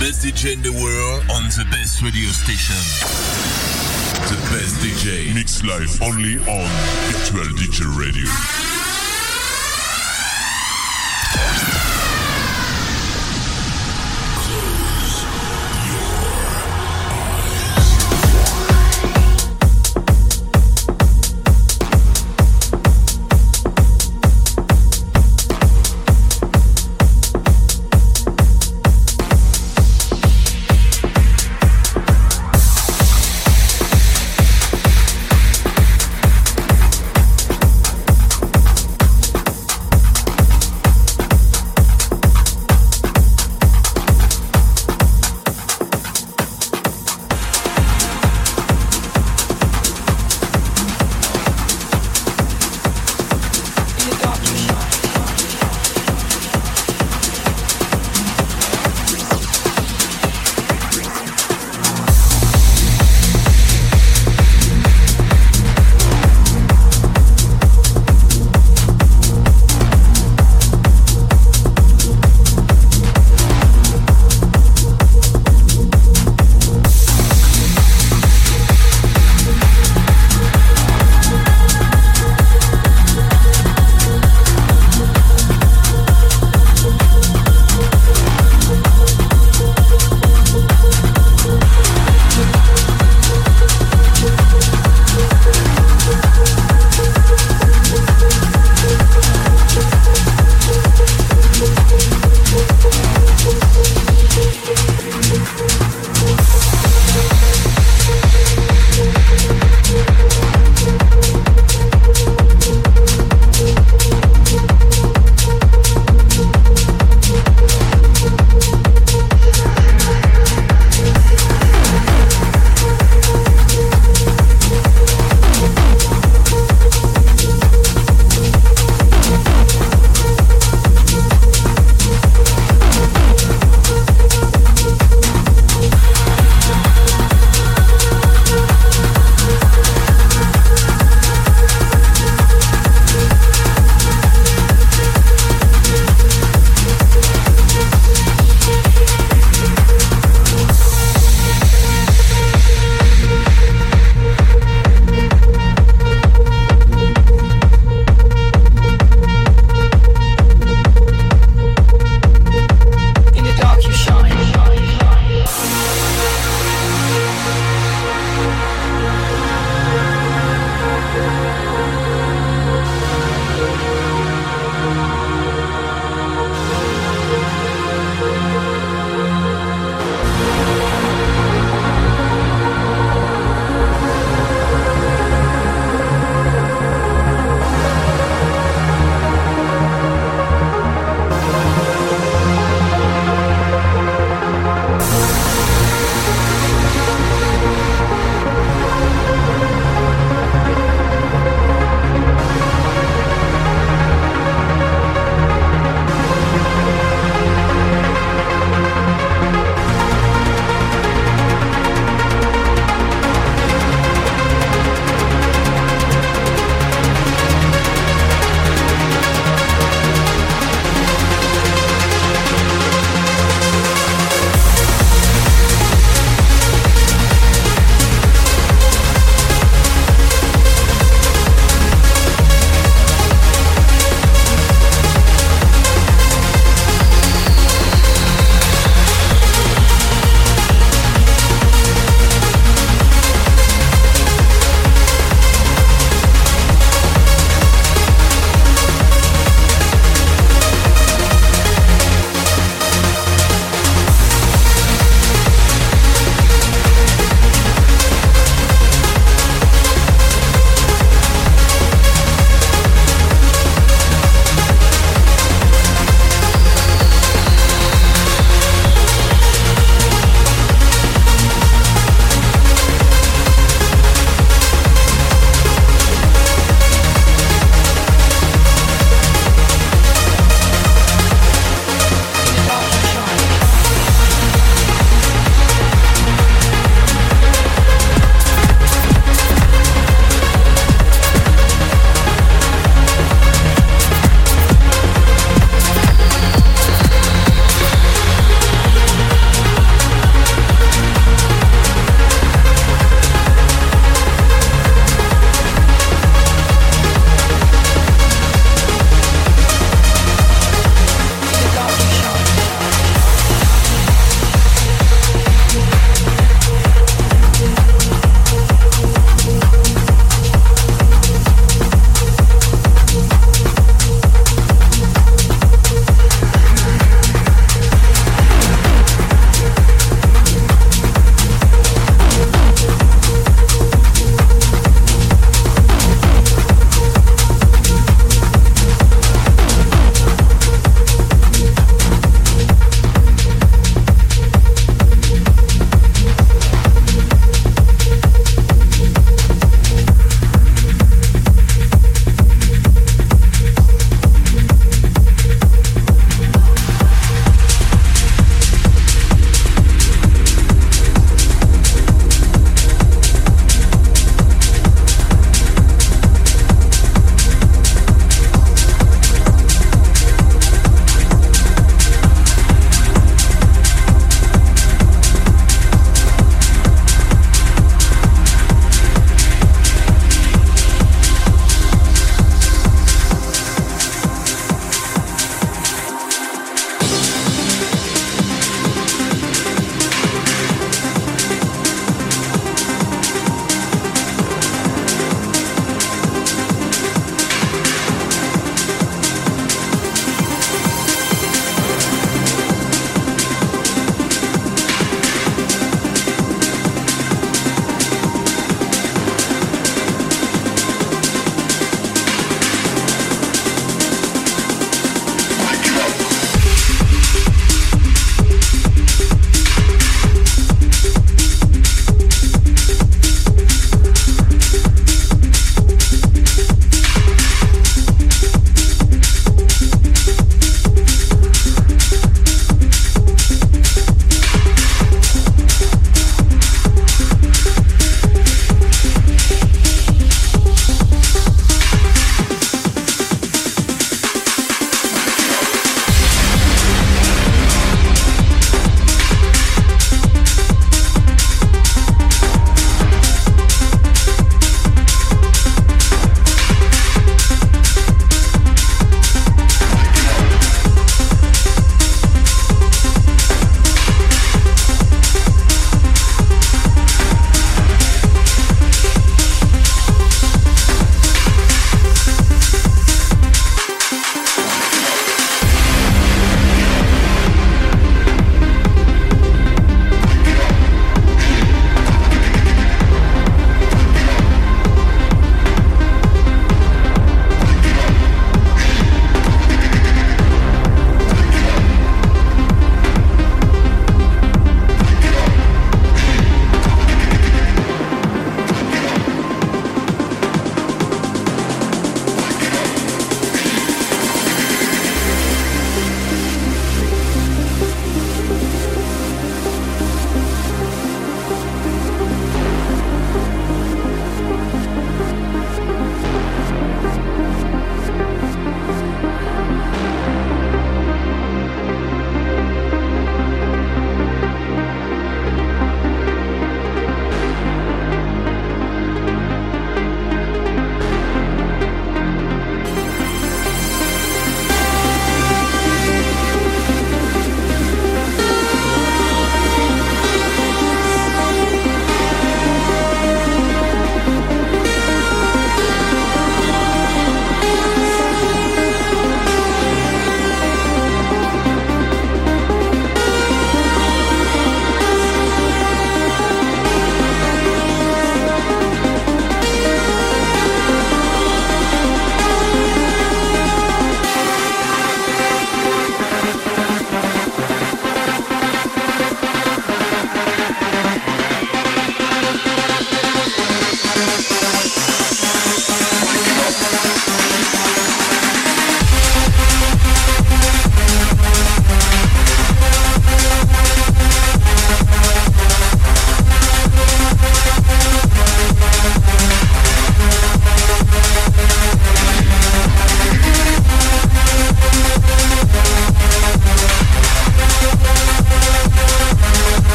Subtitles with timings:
[0.00, 2.76] best DJ in the world on the best radio station.
[4.28, 5.34] The best DJ.
[5.34, 6.68] Mix live only on
[7.12, 8.75] Virtual DJ Radio.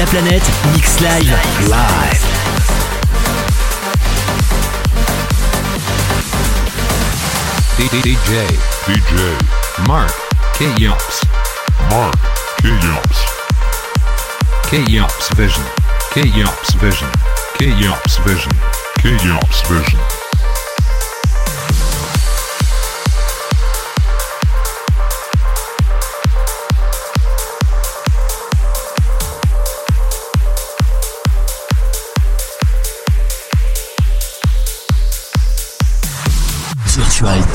[0.00, 0.42] La planète
[0.72, 1.36] mix live.
[1.68, 2.26] Live.
[7.76, 10.10] DJ DJ Mark
[10.54, 11.20] K Yumps
[11.90, 12.14] Mark
[12.62, 12.68] K.
[12.68, 13.18] Yumps.
[14.70, 15.64] K Yumps Vision
[16.14, 17.08] K Yumps Vision
[17.58, 18.52] K Yumps Vision
[19.02, 19.10] K.
[19.22, 20.09] Yumps Vision.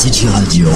[0.06, 0.70] Virtual DJ Radio.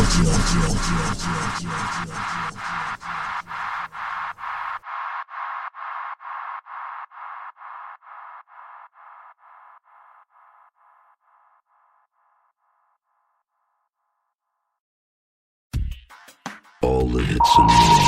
[16.81, 17.99] All the hits and more.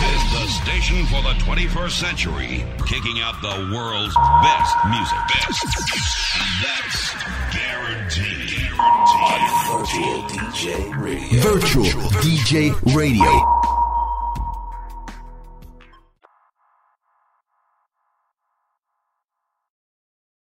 [0.00, 5.18] This is the station for the 21st century, kicking out the world's best music.
[5.28, 5.66] Best.
[6.62, 7.14] That's
[7.54, 8.65] guaranteed.
[11.40, 13.65] Virtual DJ Radio.